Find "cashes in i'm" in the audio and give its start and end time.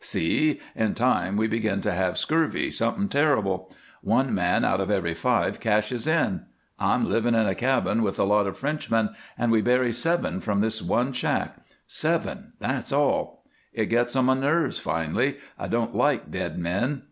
5.59-7.07